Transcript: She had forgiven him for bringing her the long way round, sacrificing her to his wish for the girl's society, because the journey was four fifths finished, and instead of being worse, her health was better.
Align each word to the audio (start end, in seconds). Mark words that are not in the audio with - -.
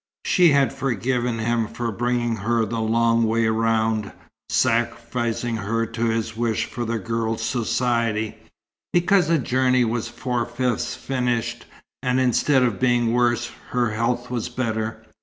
She 0.25 0.49
had 0.49 0.73
forgiven 0.73 1.37
him 1.37 1.67
for 1.67 1.91
bringing 1.91 2.37
her 2.37 2.65
the 2.65 2.79
long 2.81 3.23
way 3.25 3.47
round, 3.49 4.11
sacrificing 4.49 5.57
her 5.57 5.85
to 5.85 6.05
his 6.05 6.35
wish 6.35 6.65
for 6.65 6.85
the 6.85 6.97
girl's 6.97 7.43
society, 7.43 8.35
because 8.91 9.27
the 9.27 9.37
journey 9.37 9.85
was 9.85 10.07
four 10.07 10.47
fifths 10.47 10.95
finished, 10.95 11.65
and 12.01 12.19
instead 12.19 12.63
of 12.63 12.79
being 12.79 13.13
worse, 13.13 13.51
her 13.73 13.91
health 13.91 14.31
was 14.31 14.49
better. 14.49 15.05